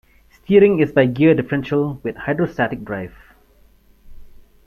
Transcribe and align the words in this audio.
Steering 0.31 0.79
is 0.79 0.91
by 0.91 1.05
gear 1.05 1.35
differential 1.35 1.99
with 2.01 2.15
hydrostatic 2.15 2.83
drive. 2.83 3.13